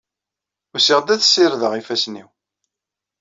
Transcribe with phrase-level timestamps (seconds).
[0.75, 2.29] Usiɣ-d ad ssirdeɣ ifassen-iw.